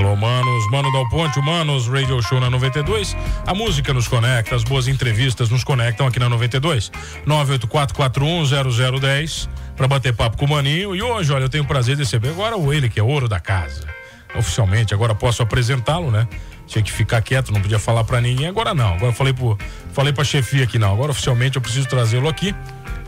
[0.00, 3.14] Alô, manos, Mano Dal Ponte, Manos, Radio Show na 92.
[3.46, 6.90] A música nos conecta, as boas entrevistas nos conectam aqui na 92.
[7.26, 10.96] 984410010 para bater papo com o Maninho.
[10.96, 13.28] E hoje, olha, eu tenho o prazer de receber agora o ele, que é ouro
[13.28, 13.86] da casa.
[14.34, 16.26] Oficialmente, agora posso apresentá-lo, né?
[16.66, 18.46] Tinha que ficar quieto, não podia falar para ninguém.
[18.46, 18.94] Agora não.
[18.94, 19.58] Agora falei pro,
[19.92, 20.94] falei pra chefia aqui não.
[20.94, 22.54] Agora oficialmente eu preciso trazê-lo aqui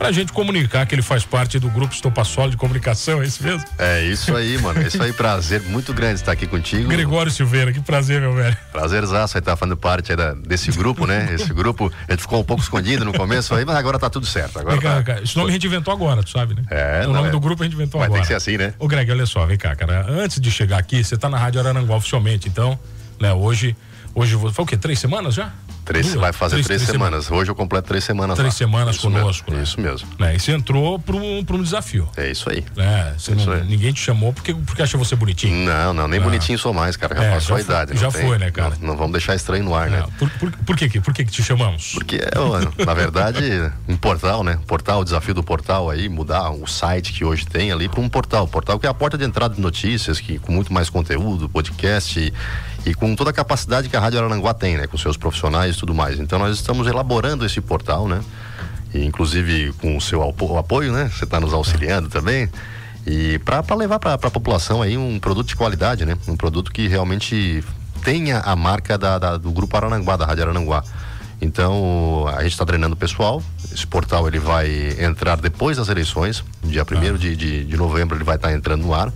[0.03, 3.63] pra gente comunicar que ele faz parte do grupo Estopassol de comunicação, é isso mesmo?
[3.77, 4.81] É isso aí, mano.
[4.81, 6.89] É isso aí, prazer muito grande estar aqui contigo.
[6.89, 8.57] Gregório Silveira, que prazer, meu velho.
[8.71, 11.29] Prazerzaço aí estar tá fazendo parte da, desse grupo, né?
[11.33, 14.25] Esse grupo, a gente ficou um pouco escondido no começo aí, mas agora tá tudo
[14.25, 14.59] certo.
[14.59, 15.03] Agora vem cá, tá...
[15.03, 16.63] cara, esse nome a gente inventou agora, tu sabe, né?
[16.69, 17.31] É, O nome é.
[17.31, 18.21] do grupo a gente inventou Vai agora.
[18.21, 18.73] ter que ser assim, né?
[18.77, 20.05] Ô, Greg, olha só, vem cá, cara.
[20.09, 22.77] Antes de chegar aqui, você tá na Rádio Araranguá oficialmente, então,
[23.21, 23.73] né, hoje,
[24.13, 24.75] hoje, foi o quê?
[24.75, 25.53] Três semanas já?
[25.85, 26.19] Três, Duas?
[26.21, 27.29] vai fazer três, semanas.
[27.29, 28.57] Hoje eu completo três semanas Três lá.
[28.57, 29.63] semanas isso conosco, Mesmo, né?
[29.63, 30.07] Isso mesmo.
[30.19, 30.35] Né?
[30.35, 32.07] E você entrou para um, um desafio.
[32.15, 32.63] É isso aí.
[32.75, 33.13] Né?
[33.17, 33.63] Você Isso não- aí.
[33.65, 35.65] ninguém te chamou porque, porque achou você bonitinho.
[35.65, 36.23] Não, não, nem Ah.
[36.23, 37.15] bonitinho sou mais, cara.
[37.15, 37.93] Já É, passou já a idade.
[37.93, 38.75] não já tem- foi, né, cara?
[38.79, 39.99] Não, não vamos deixar estranho no ar, né?
[39.99, 41.91] Não, Por, por, por que, por que que te chamamos?
[41.93, 43.41] Porque, ó, na verdade,
[43.87, 44.59] um portal, né?
[44.65, 48.07] Portal, o desafio do portal aí, mudar o site que hoje tem ali para um
[48.07, 48.47] portal.
[48.47, 52.19] Portal que é a porta de entrada de notícias, que com muito mais conteúdo, podcast
[52.19, 52.33] e,
[52.85, 54.87] e com toda a capacidade que a Rádio Arananguá tem, né?
[54.87, 56.19] Com seus profissionais e tudo mais.
[56.19, 58.21] Então nós estamos elaborando esse portal, né?
[58.93, 61.09] E, inclusive com o seu apo- apoio, né?
[61.13, 62.49] Você está nos auxiliando também.
[63.07, 66.17] E para levar para a população aí um produto de qualidade, né?
[66.27, 67.63] Um produto que realmente
[68.03, 70.83] tenha a marca da, da- do Grupo Arananguá, da Rádio Arananguá.
[71.41, 73.41] Então, a gente está treinando o pessoal.
[73.73, 78.23] Esse portal ele vai entrar depois das eleições, dia 1 de, de, de novembro ele
[78.23, 79.11] vai estar entrando no ar.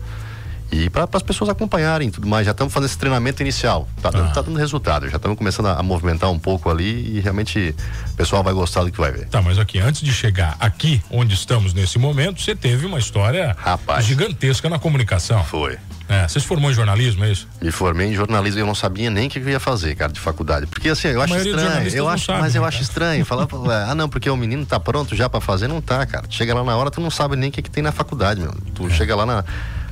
[0.71, 3.87] E para as pessoas acompanharem tudo mais, já estamos fazendo esse treinamento inicial.
[4.01, 4.33] Tá dando, Ah.
[4.33, 7.73] tá dando resultado, já estamos começando a, a movimentar um pouco ali e realmente
[8.11, 9.27] o pessoal vai gostar do que vai ver.
[9.27, 13.55] Tá, mas aqui, antes de chegar aqui, onde estamos nesse momento, você teve uma história
[13.57, 14.05] Rapaz.
[14.05, 15.43] gigantesca na comunicação.
[15.45, 15.77] Foi.
[16.09, 17.47] É, você se formou em jornalismo, é isso?
[17.61, 20.11] Me formei em jornalismo e eu não sabia nem o que eu ia fazer, cara,
[20.11, 20.65] de faculdade.
[20.65, 21.89] Porque assim, eu acho maioria dos estranho.
[21.89, 22.83] Eu acho, sabe, mas eu né, acho cara?
[22.89, 23.25] estranho.
[23.25, 26.25] Falava, ué, ah, não, porque o menino tá pronto já pra fazer, não tá, cara.
[26.29, 28.53] Chega lá na hora, tu não sabe nem o que, que tem na faculdade, meu.
[28.73, 28.89] Tu É.
[28.91, 29.43] chega lá na,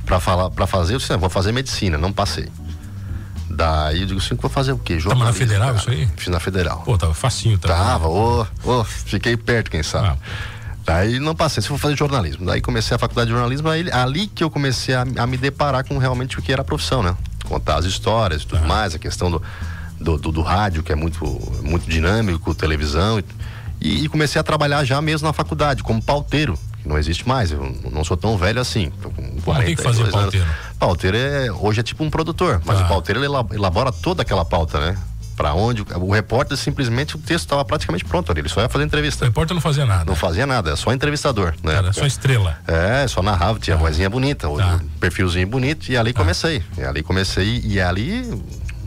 [0.06, 2.48] pra, falar, pra fazer, eu disse, não, vou fazer medicina, não passei.
[3.50, 4.94] Daí eu digo assim, vou fazer o quê?
[4.96, 5.78] Tava na Jornalismo, federal cara.
[5.80, 6.08] isso aí?
[6.16, 6.82] Fiz na federal.
[6.84, 7.68] Pô, tava facinho, tá?
[7.68, 10.08] Tava, ô, ô, fiquei perto, quem sabe.
[10.08, 10.16] Ah.
[10.84, 12.46] Daí não passei, se for fazer jornalismo.
[12.46, 15.84] Daí comecei a faculdade de jornalismo, aí, ali que eu comecei a, a me deparar
[15.84, 17.16] com realmente o que era a profissão, né?
[17.44, 18.66] Contar as histórias e tudo Tá.
[18.66, 19.42] mais, a questão do,
[20.00, 21.24] do, do- do rádio, que é muito,
[21.62, 23.20] muito dinâmico, televisão.
[23.80, 27.50] E, e comecei a trabalhar já mesmo na faculdade, como pauteiro, que não existe mais.
[27.52, 28.90] Eu não sou tão velho assim.
[29.02, 30.46] Tô com Como tem que fazer 42 anos.
[30.46, 30.46] pauteiro?
[30.78, 32.84] Pauteiro é, hoje é tipo um produtor, mas Tá.
[32.84, 34.96] o pauteiro ele elab- elabora toda aquela pauta, né?
[35.36, 38.68] Pra onde o- o repórter simplesmente o texto estava praticamente pronto ali, ele só ia
[38.68, 39.24] fazer O entrevista.
[39.26, 40.04] repórter não fazia nada.
[40.06, 41.74] Não fazia nada, é só entrevistador, né?
[41.76, 42.58] Era só estrela.
[42.66, 44.80] É, só narrava, tinha vozinha bonita, o Tá.
[44.98, 46.62] perfilzinho bonito, e ali comecei.
[46.78, 48.22] E ali comecei, e ali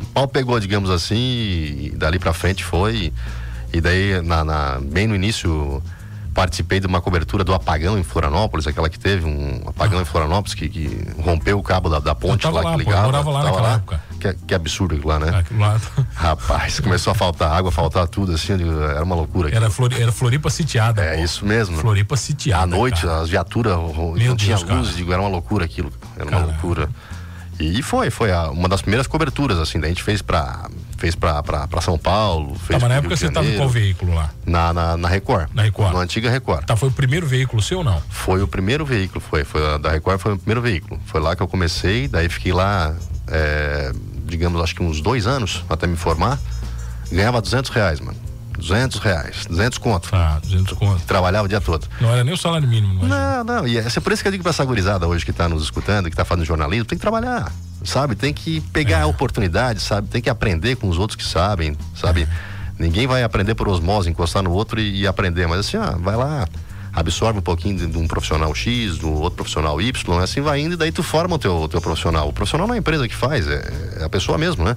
[0.01, 3.13] o pau pegou, digamos assim, e dali pra frente foi.
[3.71, 5.81] E daí, na, na- bem no início,
[6.39, 10.53] participei de uma cobertura do apagão em Florianópolis, aquela que teve um apagão em Florianópolis
[10.53, 13.05] que, que rompeu o cabo da, da ponte lá lá, que pô, eu ligava.
[13.07, 14.01] morava lá naquela época.
[14.21, 15.37] Que, que absurdo aquilo lá, né?
[15.37, 15.77] Aquilo lá.
[16.15, 19.49] Rapaz, começou a faltar água, faltar tudo, assim, eu digo, era uma loucura.
[19.49, 19.71] Era, aquilo.
[19.71, 21.03] Flori, era Floripa sitiada.
[21.03, 21.23] É pô.
[21.23, 21.77] isso mesmo.
[21.77, 22.63] Floripa sitiada.
[22.63, 23.19] À noite, cara.
[23.19, 24.79] as viaturas não tinha Deus, cara.
[24.79, 25.91] luz, digo, era uma loucura aquilo.
[26.15, 26.51] Era uma Caramba.
[26.53, 26.89] loucura.
[27.59, 31.13] E foi, foi a- uma das primeiras coberturas, assim, daí a gente fez pra, fez
[31.13, 32.53] pra, pra, pra São Paulo.
[32.53, 34.29] Tá, Fez mas pro na época você tava em Janeiro, qual veículo lá?
[34.45, 35.49] Na, na, na Record.
[35.53, 35.93] Na Record.
[35.93, 36.65] Na antiga Record.
[36.65, 38.01] Tá, foi o primeiro veículo seu ou não?
[38.09, 39.43] Foi o primeiro veículo, foi.
[39.43, 40.99] foi da Record foi o primeiro veículo.
[41.05, 42.95] Foi lá que eu comecei, daí fiquei lá,
[43.27, 43.91] é,
[44.25, 46.39] digamos, acho que uns dois anos até me formar.
[47.11, 48.17] Ganhava 200 reais, mano.
[48.59, 50.09] 200 reais, 200 conto.
[50.09, 51.01] Tá, 200 conto.
[51.05, 51.87] Trabalhava o dia todo.
[51.99, 53.07] Não era nem o salário mínimo, não é?
[53.07, 55.33] Não, não, e é é por isso que eu digo pra essa gurizada hoje que
[55.33, 57.51] tá nos escutando, que tá fazendo jornalismo, tem que trabalhar,
[57.83, 58.15] sabe?
[58.15, 60.07] Tem que pegar a oportunidade, sabe?
[60.07, 62.27] Tem que aprender com os outros que sabem, sabe?
[62.77, 66.15] Ninguém vai aprender por osmose, encostar no outro e, e aprender, mas assim, ó, vai
[66.15, 66.47] lá,
[66.93, 70.73] absorve um pouquinho de, de um profissional X, do outro profissional Y, assim vai indo
[70.73, 72.29] e daí tu forma o teu, o teu profissional.
[72.29, 74.75] O profissional não é a empresa que faz, é, é a pessoa mesmo, né?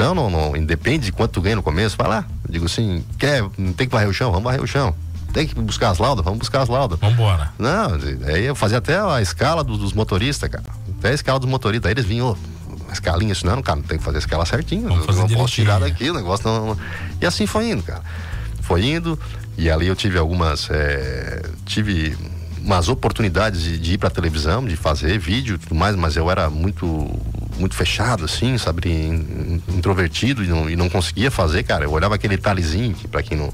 [0.00, 2.24] Então, não, não, independe de quanto tu ganha no começo, vai lá.
[2.46, 3.44] Eu digo assim, quer,
[3.76, 4.30] tem que varrer o chão?
[4.30, 4.94] Vamos varrer o chão.
[5.30, 6.24] Tem que buscar as laudas?
[6.24, 6.98] Vamos buscar as laudas.
[6.98, 7.52] Vambora.
[7.58, 10.64] Não, aí eu fazia até a escala dos, dos motoristas, cara.
[10.98, 11.86] Até a escala dos motoristas.
[11.86, 12.34] Aí eles vinham,
[12.82, 14.84] uma escalinha, isso não, cara, não tem que fazer a escala certinho.
[14.88, 16.78] Vamos eu fazer não posso tirar daqui, o negócio não, não-
[17.20, 18.00] E assim foi indo, cara.
[18.62, 19.18] Foi indo,
[19.58, 20.66] e ali eu tive algumas.
[20.70, 22.16] eh, tive
[22.64, 26.30] umas oportunidades de, de ir pra televisão, de fazer vídeo e tudo mais, mas eu
[26.30, 26.86] era muito
[27.60, 31.84] muito fechado, assim, sabe, in- in- introvertido e não, e não conseguia fazer, cara.
[31.84, 33.52] Eu olhava aquele talizinho, que pra quem não.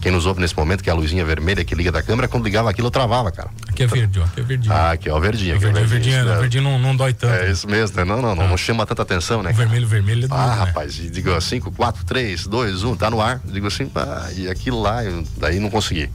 [0.00, 2.44] Quem nos ouve nesse momento, que é a luzinha vermelha que liga da câmera, quando
[2.44, 3.50] ligava aquilo eu travava, cara.
[3.68, 4.24] Aqui é verde, ó.
[4.24, 4.72] Aqui é verdinho.
[4.72, 5.56] Ah, aqui o verdinho.
[5.56, 6.40] aqui é verdinho, verdinho, isso o mesmo.
[6.40, 7.34] verdinho não, não dói tanto.
[7.34, 8.04] É isso mesmo, né?
[8.04, 8.48] Não, não, não, Ah.
[8.48, 9.50] não chama tanta atenção, né?
[9.50, 10.54] O vermelho, vermelho é Ah, né?
[10.54, 13.40] rapaz, e digo 5, 4, 3, 2, 1, tá no ar.
[13.44, 16.08] Digo assim, ah, e aquilo lá, eu, daí não consegui.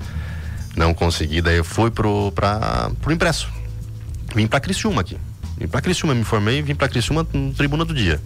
[0.78, 3.50] Não consegui, daí eu fui pro, pra, pro impresso.
[4.34, 5.18] Vim pra Criciúma aqui.
[5.58, 8.20] Vim pra Criciúma, me formei e vim pra Criciúma no Tribuna do Dia.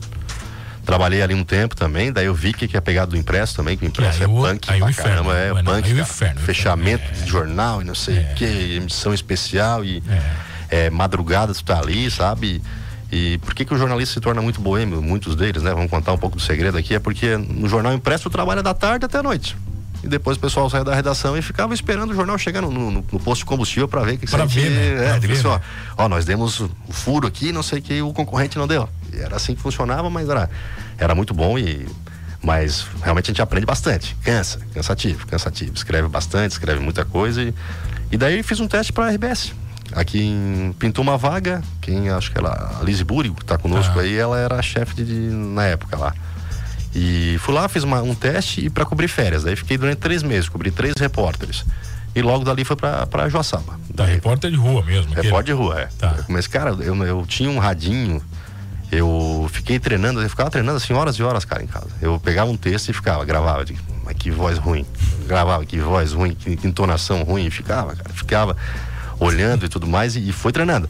[0.85, 3.75] Trabalhei ali um tempo também, daí eu vi que que é pegado do impresso também,
[3.75, 5.63] que o impresso aí é o- punk aí o pra inferno, caramba, é não é
[5.63, 6.09] não, punk, aí o cara.
[6.09, 7.11] inferno, fechamento é.
[7.23, 8.45] de jornal e não sei o que,
[8.77, 10.01] emissão especial e
[10.69, 10.85] É.
[10.85, 12.61] é, madrugada tu tá ali, sabe?
[13.11, 15.01] E por que, que o jornalista se torna muito boêmio?
[15.01, 15.71] Muitos deles, né?
[15.73, 16.93] Vamos contar um pouco do segredo aqui.
[16.95, 19.55] É porque no jornal impresso tu trabalha da tarde até a noite.
[20.03, 22.91] E depois o pessoal saia da redação e ficava esperando o jornal chegar no, no-
[22.91, 24.95] no posto de combustível para ver o que Pra que ver, né?
[24.95, 25.61] Pra É, digo ver, assim, ó, né?
[25.97, 28.87] ó, nós demos o furo aqui, não sei o que o concorrente não deu.
[29.11, 30.49] E era assim que funcionava, mas era,
[30.97, 31.87] era muito bom e.
[32.43, 34.15] Mas realmente a gente aprende bastante.
[34.23, 35.73] Cansa, cansativo, cansativo.
[35.73, 37.41] Escreve bastante, escreve muita coisa.
[37.41, 37.53] E,
[38.11, 39.51] e daí fiz um teste para a RBS.
[39.93, 43.97] Aqui em, pintou uma vaga, quem acho que ela, a Liz Búrigo, que tá conosco
[43.97, 44.03] Ah.
[44.03, 46.13] aí, ela era chefe de, de- na época lá.
[46.95, 49.43] E fui lá, fiz uma- um teste e para cobrir férias.
[49.43, 51.65] Daí fiquei durante três meses, cobri três repórteres.
[52.15, 53.79] E logo dali foi para Joaçaba.
[53.95, 55.13] Tá, repórter de rua mesmo.
[55.13, 55.89] Repórter de rua, é.
[55.99, 56.15] Tá.
[56.27, 58.19] Mas, cara, eu, eu tinha um radinho,
[58.91, 61.87] eu fiquei treinando, eu ficava treinando assim horas e horas, cara, em casa.
[62.01, 64.85] Eu pegava um texto e ficava, gravava, digo, mas que voz ruim.
[65.27, 68.57] Gravava, que voz ruim, que, que entonação ruim, e ficava, cara, ficava
[69.19, 70.89] olhando e tudo mais, e, e foi treinando.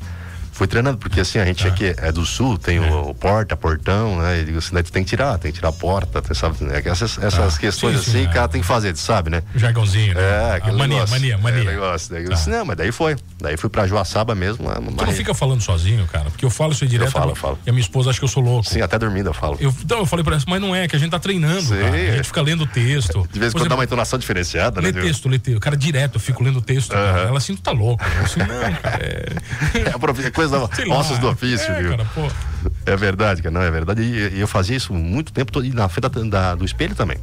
[0.58, 1.70] Fui treinando, porque assim, a gente Tá.
[1.70, 4.40] aqui é do sul, tem o, o porta, portão, né?
[4.42, 6.56] E digo assim, daí tu tem que tirar, tem que tirar a porta, tem, sabe?
[6.72, 7.60] É que essas, essas Tá.
[7.60, 8.30] questões Sim, sim, assim, é.
[8.30, 9.44] o cara tem que fazer, tu sabe, né?
[9.56, 10.22] Jargãozinho, né?
[10.22, 11.14] É, A aquele mania, negócio.
[11.16, 11.62] mania, mania.
[11.62, 12.10] É, negócio.
[12.12, 12.36] Daí eu Tá.
[12.36, 13.16] disse, não, mas daí foi.
[13.40, 14.66] Daí fui pra Joaçaba mesmo.
[14.68, 16.26] Uma Tu não fica falando sozinho, cara?
[16.32, 17.12] Porque eu falo isso aí direto.
[17.12, 17.60] falo, eu falo.
[17.64, 18.68] E a minha esposa acha que eu sou louco.
[18.68, 19.58] Sim, até dormindo eu falo.
[19.60, 21.78] Eu, então, eu falei pra ela, mas não é, que a gente tá treinando, Sim.
[21.80, 21.96] cara.
[21.96, 23.28] A gente fica lendo texto.
[23.32, 24.88] De vez em quando dá uma entonação diferenciada, né?
[24.92, 25.60] Lê texto, lê texto.
[25.60, 26.94] Cara, direto, eu fico lendo texto.
[26.94, 27.28] cara.
[27.28, 28.04] Ela assim, tu tá louco.
[28.04, 29.28] Eu assim, não, cara, é...
[29.90, 30.00] É a
[30.50, 30.96] coisa lá.
[30.98, 31.98] ossos do ofício, é, viu?
[31.98, 32.08] cara.
[32.86, 34.02] É verdade, cara, não, é verdade.
[34.02, 36.96] E, e eu fazia isso muito tempo todo, e na frente da, da- do espelho
[36.96, 37.18] também.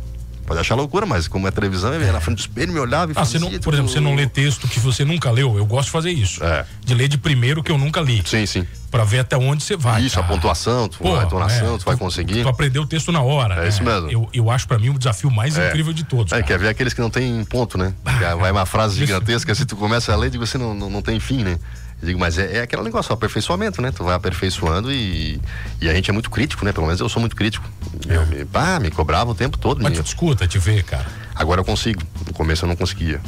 [0.46, 3.10] Pode achar loucura, mas como é televisão, eu ia na frente do espelho, me olhava
[3.12, 3.40] e Ah, você fazia.
[3.40, 5.56] não, por tudo- exemplo, você não lê texto que você nunca leu.
[5.56, 6.44] Eu gosto de fazer isso.
[6.44, 6.66] É.
[6.84, 8.22] De ler de primeiro que eu nunca li.
[8.26, 8.66] Sim, sim.
[8.90, 10.02] Pra ver até onde você vai.
[10.02, 10.34] isso, a cara.
[10.34, 12.42] pontuação, tu, Pô, a entonação, é, tu vai conseguir.
[12.42, 13.54] Tu aprendeu o texto na hora.
[13.54, 13.68] É né?
[13.68, 14.10] isso mesmo.
[14.10, 15.68] Eu, eu acho pra mim o desafio mais É.
[15.70, 16.30] incrível de todos.
[16.30, 16.46] É, cara.
[16.46, 17.94] quer ver aqueles que não tem ponto, né?
[18.04, 21.18] Que vai uma frase gigantesca, se tu começa a ler, assim, não, não, não tem
[21.18, 21.58] fim, né?
[22.02, 23.90] Eu digo, mas é, é aquele negócio, o aperfeiçoamento, né?
[23.90, 25.40] Tu vai aperfeiçoando e,
[25.80, 26.72] e a gente é muito crítico, né?
[26.72, 27.66] Pelo menos eu sou muito crítico.
[28.06, 29.80] Eu, me, pá, me cobrava o tempo todo.
[29.80, 29.84] É.
[29.84, 31.06] Mas tu te escuta, te vê, cara.
[31.34, 32.02] Agora eu consigo.
[32.26, 33.20] No começo eu não conseguia.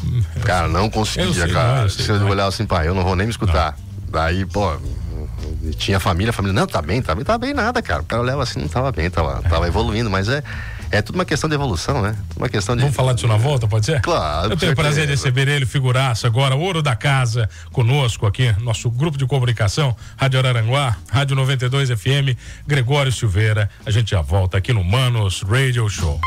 [0.44, 1.76] Cara, não Eu conseguia, sei, cara.
[1.76, 2.28] não, eu Se eu não.
[2.28, 3.76] olhar assim, pai, eu não vou nem me escutar.
[4.10, 4.76] Daí, pô,
[5.78, 8.02] tinha família, família, não, tá bem, tá bem, tá bem nada, cara.
[8.02, 10.42] O cara olhava assim, não tava bem, tava, tava evoluindo, mas é,
[10.91, 12.17] é tudo uma questão de evolução, né?
[12.29, 12.83] Tudo uma questão de.
[12.83, 14.00] Vamos falar disso na volta, pode ser?
[14.00, 18.55] Claro, Eu tenho o prazer de receber ele, figuraça, agora, ouro da casa, conosco aqui,
[18.61, 22.37] nosso grupo de comunicação, Rádio Araranguá, Rádio 92 FM,
[22.67, 23.69] Gregório Silveira.
[23.85, 26.21] A gente já volta aqui no Manos Radio Show.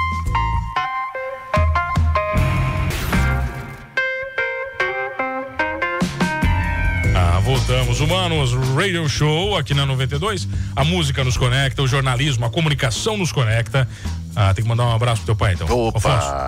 [7.15, 7.99] Ah, voltamos.
[7.99, 10.47] Humanos Radio Show aqui na 92.
[10.75, 13.87] A música nos conecta, o jornalismo, a comunicação nos conecta.
[14.35, 15.67] Ah, tem que mandar um abraço pro teu pai, então.
[15.69, 15.97] Opa!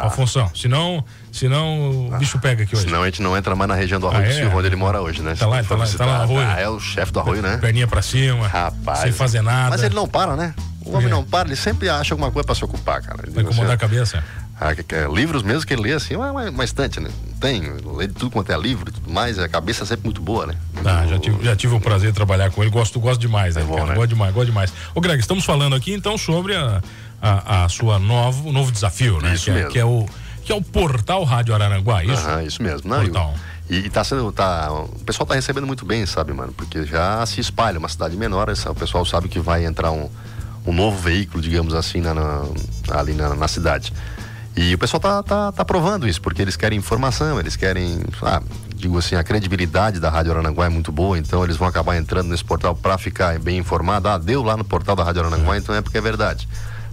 [0.05, 0.51] Afonso, Afonso.
[0.55, 2.85] Senão, senão o bicho pega aqui hoje.
[2.85, 4.35] Senão a gente não entra mais na região do Arroio Ah, do é?
[4.41, 5.35] Silva, onde ele mora hoje, né?
[5.37, 6.47] Tá lá, tá lá, tá lá no Arroio.
[6.47, 7.57] Ah, é o chefe do Arroio, né?
[7.57, 8.47] Perninha pra cima.
[8.47, 8.99] Rapaz.
[8.99, 9.69] Sem fazer nada.
[9.71, 10.53] Mas ele não para, né?
[10.85, 11.09] O homem É.
[11.09, 13.23] não para, ele sempre acha alguma coisa pra se ocupar, cara.
[13.29, 14.23] Vai incomodar a cabeça.
[14.59, 17.09] Ah, que- que é, livros mesmo que ele lê assim, uma, uma, uma estante, né?
[17.39, 17.61] Tem,
[17.97, 20.45] lê de tudo quanto é livro e tudo mais, a cabeça é sempre muito boa,
[20.45, 20.53] né?
[20.85, 22.69] Ah, já tive, já tive o prazer de trabalhar com ele.
[22.71, 23.87] Gosto, gosto demais, né, É bom, cara?
[23.87, 23.95] né?
[23.95, 24.71] Gosto demais, gosto demais.
[24.93, 26.79] Ô, Greg, estamos falando aqui então sobre a,
[27.21, 29.33] a, a sua novo, novo desafio, né?
[29.35, 29.69] Isso que, é, mesmo.
[29.71, 30.05] que é o
[30.43, 32.13] que é o portal Rádio Araranguá, isso?
[32.27, 32.89] Aham, isso mesmo.
[32.89, 33.35] Não, Portal.
[33.69, 34.31] e, e tá sendo.
[34.31, 36.51] Tá, o pessoal tá recebendo muito bem, sabe, mano?
[36.51, 40.09] Porque já se espalha, uma cidade menor, essa- o pessoal sabe que vai entrar um,
[40.65, 42.43] um novo veículo, digamos assim, na, na-
[42.91, 43.93] ali na, na cidade.
[44.57, 48.01] E o pessoal tá, tá, tá provando isso, porque eles querem informação, eles querem.
[48.23, 48.41] Ah,
[48.75, 52.29] digo assim, a credibilidade da Rádio Arananguá é muito boa, então eles vão acabar entrando
[52.29, 54.09] nesse portal para ficar bem informado.
[54.09, 56.49] Ah, deu lá no portal da Rádio Arananguá, então é porque é verdade.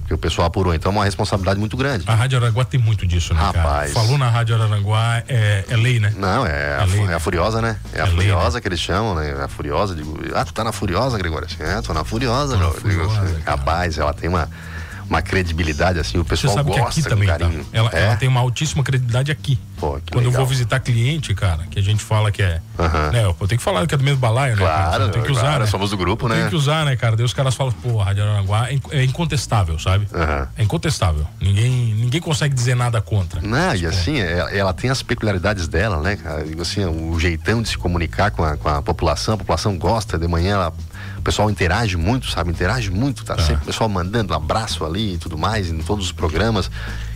[0.08, 0.72] Porque o pessoal apurou.
[0.72, 2.04] Então é uma responsabilidade muito grande.
[2.06, 3.58] A Rádio Araranguá tem muito disso, né, cara?
[3.58, 3.92] Rapaz.
[3.92, 6.14] Falou na Rádio Araranguá, é, é lei, né?
[6.16, 7.12] Não, é, a, É lei, fu- né?
[7.12, 7.76] é a Furiosa, né?
[7.92, 9.36] É a É lei, Furiosa que eles chamam, né?
[9.38, 11.46] É a Furiosa, digo, ah, tu tá na Furiosa, Gregório?
[11.60, 12.74] É, tô na Furiosa, Tô na meu.
[12.80, 13.58] Furiosa, cara.
[13.58, 14.48] rapaz, ela tem uma,
[15.08, 17.38] uma credibilidade, assim, o pessoal Você sabe gosta que aqui também, tá?
[17.38, 17.66] carinho.
[17.72, 18.04] Ela, é?
[18.04, 19.58] ela tem uma altíssima credibilidade aqui.
[19.78, 20.32] Pô, Quando eu legal.
[20.32, 22.60] vou visitar cliente, cara, que a gente fala que é.
[23.12, 24.62] Né, eu tenho que falar que é do mesmo balaio, né?
[24.62, 25.66] Claro, Tem que usar, claro, né?
[25.70, 26.48] somos do grupo, Tem né?
[26.48, 27.16] que usar, né, cara?
[27.16, 30.06] Daí os caras falam, pô, a Rádio Aranguá é é incontestável, sabe?
[30.56, 31.26] É incontestável.
[31.40, 33.40] Ninguém, ninguém consegue dizer nada contra.
[33.40, 36.44] Não, e assim, ela, ela tem as peculiaridades dela, né, cara?
[36.60, 40.26] Assim, o jeitão de se comunicar com a, com a população, a população gosta, de
[40.28, 40.72] manhã ela,
[41.18, 42.50] o pessoal interage muito, sabe?
[42.50, 46.06] Interage muito, tá sempre o pessoal mandando um abraço ali e tudo mais, em todos
[46.06, 46.70] os programas,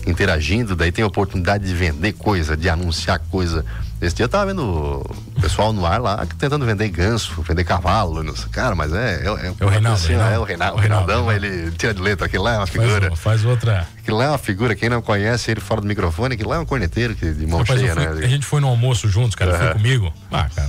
[0.07, 3.65] interagindo, daí tem a oportunidade de vender coisa, de anunciar coisa.
[4.01, 8.21] Esse dia eu tava vendo o pessoal no ar lá tentando vender ganso, vender cavalo,
[8.25, 8.49] não sei.
[8.51, 9.23] cara, mas é.
[9.23, 9.27] É,
[9.61, 10.35] É o Reinaldo, assim, Reinaldo.
[10.35, 10.75] é o Reinaldo.
[10.75, 11.47] O O Reinaldo, Reinaldão, Reinaldo.
[11.69, 13.09] ele tira de letra, aquilo lá é uma Faz, figura.
[13.11, 13.87] uma- faz outra.
[13.99, 16.59] Aquilo lá é uma figura, quem não conhece ele fora do microfone, aquilo lá é
[16.59, 18.25] um corneteiro que, de mão Rapaz, cheia, fui- né?
[18.25, 19.57] A gente foi no almoço juntos, cara.
[19.57, 19.75] Foi Aham.
[19.75, 20.13] comigo.
[20.33, 20.69] Ah, cara.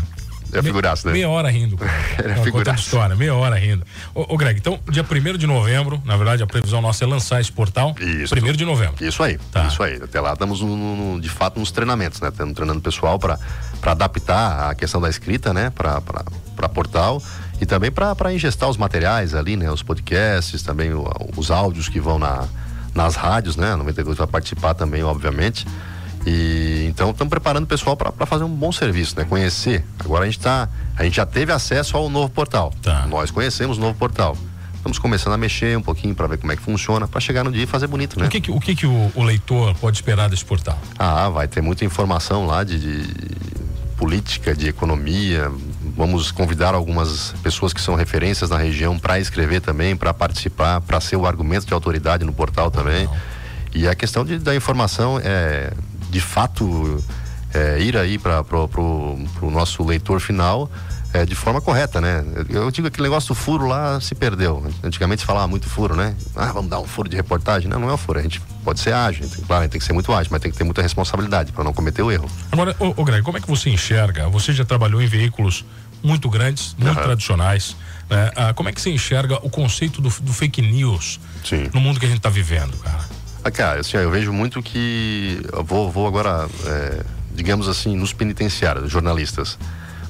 [0.59, 1.13] É figuraço, né?
[1.13, 1.77] Meia hora rindo.
[2.23, 2.33] Ele
[2.69, 3.83] é história, meia hora rindo.
[4.13, 7.41] Ô, ô, Greg, então, dia 1 de novembro, na verdade, a previsão nossa é lançar
[7.41, 7.95] esse portal.
[7.99, 8.33] Isso.
[8.35, 8.95] 1 de novembro.
[9.05, 9.65] Isso aí, Tá.
[9.67, 9.99] isso aí.
[10.03, 12.29] Até lá estamos, no- no- de fato, nos treinamentos, né?
[12.29, 13.37] Estamos treinando o pessoal para
[13.83, 15.69] adaptar a questão da escrita, né?
[15.69, 17.21] Para portal
[17.61, 19.69] e também para ingestar os materiais ali, né?
[19.71, 22.45] Os podcasts, também o- os áudios que vão na,
[22.95, 23.73] nas rádios, né?
[23.73, 25.65] A 92 vai participar também, obviamente.
[26.25, 29.25] E então estamos preparando o pessoal para fazer um bom serviço, né?
[29.25, 29.83] Conhecer.
[29.99, 32.71] Agora a gente tá, a gente já teve acesso ao novo portal.
[32.81, 33.05] Tá.
[33.07, 34.37] Nós conhecemos o novo portal.
[34.75, 37.51] Estamos começando a mexer um pouquinho para ver como é que funciona, para chegar no
[37.51, 38.25] dia e fazer bonito, né?
[38.25, 40.77] O que, que- o, que, que o, o leitor pode esperar desse portal?
[40.99, 43.13] Ah, vai ter muita informação lá de, de
[43.97, 45.49] política, de economia.
[45.95, 50.99] Vamos convidar algumas pessoas que são referências na região para escrever também, para participar, para
[50.99, 53.07] ser o argumento de autoridade no portal também.
[53.73, 55.71] E a questão de, da informação é,
[56.13, 57.03] de fato,
[57.53, 60.69] é, ir aí para o nosso leitor final
[61.11, 62.23] é, de forma correta, né?
[62.49, 64.65] Eu digo que aquele negócio do furo lá se perdeu.
[64.83, 66.15] Antigamente se falava muito furo, né?
[66.35, 67.67] Ah, vamos dar um furo de reportagem.
[67.69, 68.17] Não, não é um furo.
[68.19, 70.41] A gente pode ser ágil, tem- claro, a gente tem que ser muito ágil, mas
[70.41, 72.27] tem que ter muita responsabilidade para não cometer o erro.
[72.51, 74.27] Agora, ô, ô Greg, como é que você enxerga?
[74.29, 75.65] Você já trabalhou em veículos
[76.03, 77.03] muito grandes, muito Aham.
[77.03, 77.75] tradicionais.
[78.09, 78.31] né?
[78.35, 81.69] Ah, como é que você enxerga o conceito do, do fake news Sim.
[81.73, 82.99] no mundo que a gente está vivendo, cara?
[83.43, 85.41] Ah, cara, assim, eu vejo muito que.
[85.65, 87.01] Vou, vou agora, é,
[87.35, 89.57] digamos assim, nos penitenciários, jornalistas.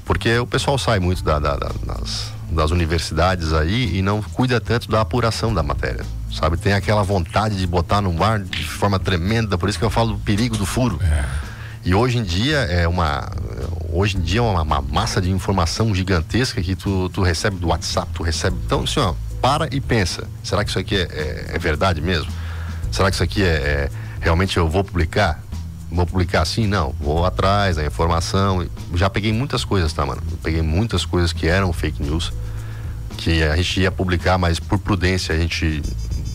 [0.06, 4.60] Porque o pessoal sai muito da- da- da- das, das universidades aí e não cuida
[4.62, 6.06] tanto da apuração da matéria.
[6.32, 6.58] Sabe?
[6.58, 10.14] Tem aquela vontade de botar no ar de forma tremenda, por isso que eu falo
[10.14, 11.00] do perigo do furo.
[11.86, 13.32] E hoje em dia é uma.
[13.90, 17.68] Hoje em dia é uma, uma massa de informação gigantesca que tu, tu recebe do
[17.68, 18.58] WhatsApp, tu recebe.
[18.66, 20.24] Então, assim, ó, para e pensa.
[20.44, 22.32] Será que isso aqui é, é- é verdade mesmo?
[22.94, 23.90] Será que isso aqui é, é-
[24.22, 25.42] realmente eu vou publicar?
[25.92, 26.68] Vou publicar assim?
[26.68, 26.94] Não.
[27.02, 28.68] Vou atrás da informação.
[28.94, 30.22] Já peguei muitas coisas, tá, mano?
[30.44, 32.32] Peguei muitas coisas que eram fake news,
[33.18, 35.82] que a gente ia publicar, mas por prudência a gente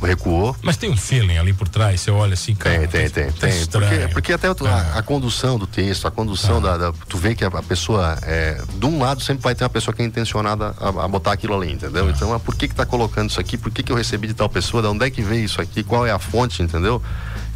[0.03, 0.55] recuou.
[0.63, 2.79] Mas tem um feeling ali por trás, você olha assim, cara.
[2.87, 3.67] Tem, tem, tem, tá tem.
[3.67, 7.45] Porque, porque até a, a condução do texto, a condução da, da- Tu vê que
[7.45, 10.89] a, pessoa, é, de um lado, sempre vai ter uma pessoa que é intencionada a,
[11.05, 12.09] a botar aquilo ali, entendeu?
[12.11, 13.57] Então, ah, por que que tá colocando isso aqui?
[13.57, 14.83] Por que que eu recebi de tal pessoa?
[14.83, 15.83] De onde é que veio isso aqui?
[15.83, 17.03] Qual é a fonte, entendeu?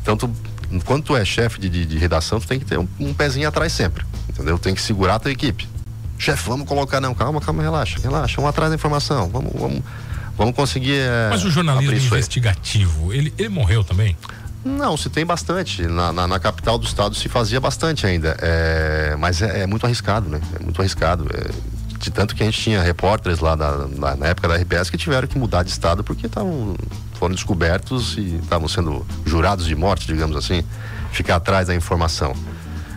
[0.02, 0.30] Então, tu,
[0.84, 3.46] quando tu é chefe de, de, de redação, tu tem que ter um, um pezinho
[3.48, 4.58] atrás sempre, entendeu?
[4.58, 5.68] Tem que segurar a tua equipe.
[6.18, 9.82] Chefe, vamos colocar, não, calma, calma, relaxa, relaxa, vamos atrás da informação, vamos, vamos,
[10.36, 10.98] vamos conseguir.
[10.98, 14.16] é, Mas o jornalismo investigativo, ele, ele morreu também?
[14.64, 15.82] Não, se tem bastante.
[15.82, 18.36] Na, na, na capital do estado se fazia bastante ainda.
[18.40, 20.40] É, mas é, é muito arriscado, né?
[20.58, 21.26] É muito arriscado.
[21.34, 21.50] É,
[21.98, 24.96] de tanto que a gente tinha repórteres lá da- na, na época da RBS que
[24.98, 26.74] tiveram que mudar de estado porque estavam
[27.14, 30.64] foram descobertos e estavam sendo jurados de morte, digamos assim,
[31.12, 32.34] ficar atrás da informação.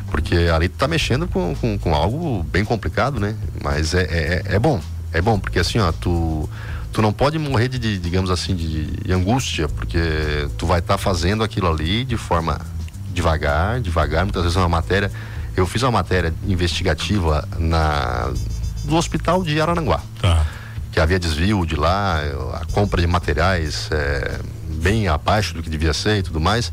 [0.10, 3.36] Porque ali tu tá mexendo com, com, com algo bem complicado, né?
[3.64, 4.80] Mas é, é, é bom.
[5.14, 6.50] É bom, porque assim, ó, tu,
[6.96, 10.98] tu não pode morrer de, de, digamos assim, de, de angústia, porque tu vai estar
[10.98, 12.58] fazendo aquilo ali de forma
[13.14, 15.12] devagar, devagar, muitas vezes é uma matéria.
[15.58, 18.32] Eu fiz uma matéria investigativa na,
[18.86, 20.46] do hospital de Araranguá Tá.
[20.90, 22.22] que havia desvio de lá,
[22.62, 24.40] a compra de materiais é,
[24.82, 26.72] bem abaixo do que devia ser e tudo mais.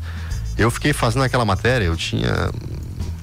[0.57, 2.49] Eu fiquei fazendo aquela matéria, eu tinha.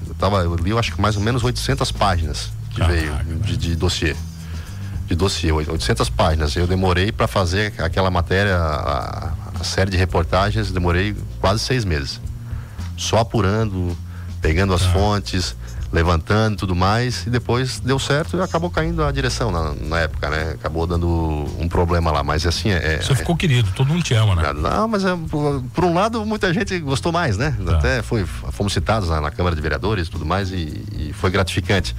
[0.07, 3.39] Eu, tava, eu li, eu acho que mais ou menos 800 páginas que Caraca, veio
[3.39, 4.15] de, de dossiê.
[5.11, 6.55] De dossiê, 800 páginas.
[6.55, 12.21] Eu demorei para fazer aquela matéria, a, a série de reportagens, demorei quase seis meses.
[12.95, 13.93] Só apurando,
[14.41, 15.53] pegando as fontes,
[15.91, 19.99] levantando e tudo mais, e depois deu certo e acabou caindo a direção na, na
[19.99, 20.51] época, né?
[20.51, 21.09] Acabou dando
[21.59, 23.01] um problema lá, mas assim, é...
[23.01, 24.53] Você ficou querido, todo mundo te ama, né?
[24.53, 27.53] Não, mas é, por, por um lado muita gente gostou mais, né?
[27.65, 27.75] Tá.
[27.75, 31.29] Até foi, fomos citados na, na Câmara de Vereadores e tudo mais e, e foi
[31.29, 31.93] gratificante.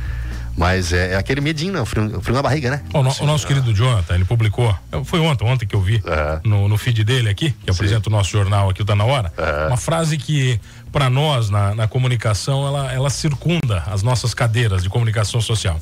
[0.57, 1.81] Mas é, é aquele medinho, né?
[1.81, 2.83] o frio, frio na barriga, né?
[2.93, 6.03] O, no, o nosso querido Jonathan, ele publicou, foi ontem, ontem que eu vi
[6.45, 9.33] no, no feed dele aqui, que apresenta o nosso jornal aqui, o Tá Na Hora,
[9.69, 10.61] uma frase que,
[10.93, 15.81] para nós, na, na comunicação, ela, ela circunda as nossas cadeiras de comunicação social.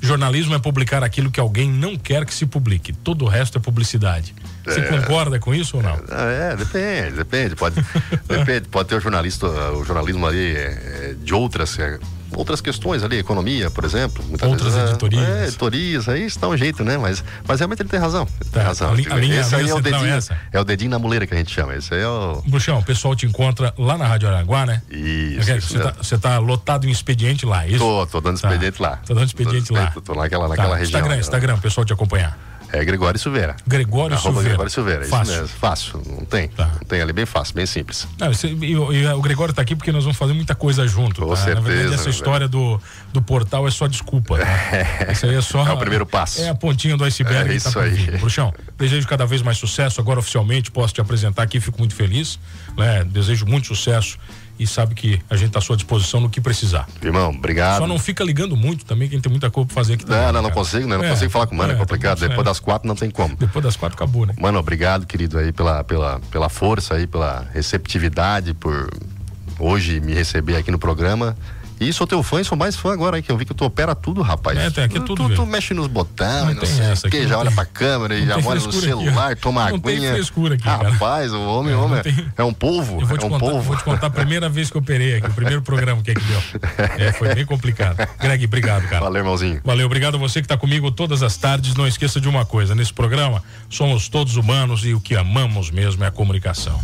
[0.00, 2.92] Jornalismo é publicar aquilo que alguém não quer que se publique.
[2.92, 4.34] Todo o resto é publicidade.
[4.64, 4.82] Você É.
[4.82, 5.96] concorda com isso ou não?
[6.10, 7.54] É, depende, depende.
[7.54, 7.76] Pode,
[8.26, 12.00] depende, pode ter o jornalista, o jornalismo ali é, de outras, é,
[12.36, 14.24] outras questões ali, economia, por exemplo.
[14.42, 15.28] Outras vezes, é, editorias.
[15.28, 16.96] É, editorias, aí está um jeito, né?
[16.98, 18.22] Mas, mas realmente ele tem razão.
[18.40, 18.90] Ele tem Tá, razão.
[18.90, 20.06] a li- a linha- Esse a aí linha é o é dedinho.
[20.14, 20.38] essa.
[20.52, 21.74] É o dedinho na muleira que a gente chama.
[21.74, 22.42] Esse aí é o.
[22.46, 24.82] Bruxão, o pessoal te encontra lá na Rádio Aranguá, né?
[24.90, 27.78] Isso, Você isso tá, tá lotado em expediente lá, é isso?
[27.78, 28.48] Tô, tô dando Tá.
[28.48, 28.98] expediente lá.
[29.06, 29.90] Tô dando expediente Tô- lá.
[29.90, 30.98] Tô, tô naquela, Tá, naquela região.
[30.98, 31.20] Instagram, né?
[31.20, 32.38] Instagram, o pessoal te acompanhar.
[32.72, 33.54] É Gregório Silveira.
[33.66, 34.48] Gregório Arroba Silveira.
[34.48, 35.32] Gregório Silveira, Fácil.
[35.32, 35.56] isso mesmo.
[35.58, 36.48] Fácil, não tem.
[36.48, 36.66] Tá.
[36.68, 38.08] Não tem ali, bem fácil, bem simples.
[38.18, 40.86] Não, esse- e, o- e o Gregório tá aqui porque nós vamos fazer muita coisa
[40.88, 41.20] junto.
[41.20, 41.40] Com tá?
[41.40, 42.80] Na verdade, certeza, essa meu história do,
[43.12, 44.38] do portal é só desculpa.
[44.38, 44.46] Tá?
[45.12, 45.66] Isso aí é só.
[45.66, 46.40] É o primeiro passo.
[46.40, 48.18] É a pontinha do iceberg É tá isso por aí.
[48.18, 50.00] Bruxão, desejo cada vez mais sucesso.
[50.00, 52.38] Agora, oficialmente, posso te apresentar aqui, fico muito feliz.
[52.76, 53.04] Né?
[53.04, 54.18] Desejo muito sucesso
[54.58, 56.86] e sabe que a gente tá à sua disposição no que precisar.
[57.02, 57.78] Irmão, obrigado.
[57.78, 60.20] Só não fica ligando muito também, quem tem muita coisa pra fazer aqui também.
[60.20, 60.54] Não, não, não cara?
[60.54, 60.96] consigo, né?
[60.96, 62.20] Não É, consigo falar com o mano, é, é, complicado.
[62.20, 62.44] Depois é.
[62.44, 63.34] das quatro não tem como.
[63.36, 64.34] Depois das quatro acabou, né?
[64.38, 68.90] Mano, obrigado, querido, aí, pela, pela, pela força aí, pela receptividade, por
[69.58, 71.36] hoje me receber aqui no programa.
[71.88, 73.64] E sou teu fã e sou mais fã agora aí, que eu vi que tu
[73.64, 74.58] opera tudo, rapaz.
[74.58, 77.06] É, tem aqui tu, tudo, tu, tu mexe nos botões, Não não, tem sei essa
[77.08, 79.32] aqui, que, não já olha tem- pra câmera e já tem olha no aqui, celular,
[79.32, 79.36] ó.
[79.36, 80.12] toma Não tem aguinha.
[80.12, 80.90] frescura aqui, cara.
[80.90, 83.44] Rapaz, o homem, não homem tem- é um polvo, Eu vou te, é um contar,
[83.46, 83.60] polvo.
[83.62, 86.14] vou te contar a primeira vez que eu operei aqui, o primeiro programa que é
[86.14, 86.42] que deu.
[86.98, 87.96] É, foi bem complicado.
[88.20, 89.00] Greg, obrigado, cara.
[89.04, 89.60] Valeu, irmãozinho.
[89.64, 91.74] Valeu, obrigado a você que está comigo todas as tardes.
[91.74, 96.04] Não esqueça de uma coisa: nesse programa, somos todos humanos e o que amamos mesmo
[96.04, 96.80] é a comunicação.